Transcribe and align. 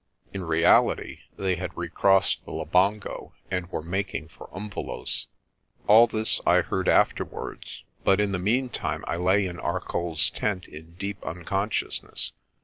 In 0.33 0.43
reality 0.45 1.19
they 1.37 1.57
had 1.57 1.77
recrossed 1.77 2.43
the 2.43 2.51
Labongo 2.51 3.33
and 3.51 3.67
were 3.71 3.83
making 3.83 4.29
for 4.29 4.47
Umvelos 4.51 5.27
7. 5.77 5.85
All 5.85 6.07
this 6.07 6.41
I 6.43 6.61
heard 6.61 6.87
afterwards, 6.89 7.83
but 8.03 8.19
in 8.19 8.31
the 8.31 8.39
meantime 8.39 9.05
I 9.07 9.17
lay 9.17 9.45
in 9.45 9.57
ArcolPs 9.57 10.31
tent 10.33 10.65
in 10.67 10.95
deep 10.95 11.23
unconsciousness. 11.23 12.31